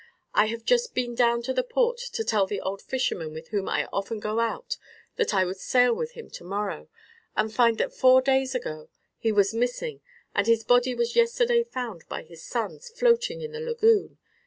[0.33, 3.69] I have just been down to the port to tell the old fisherman with whom
[3.69, 4.79] I often go out
[5.17, 6.89] that I would sail with him tomorrow,
[7.37, 10.01] and find that four days ago he was missing,
[10.33, 14.17] and his body was yesterday found by his sons floating in the lagoon.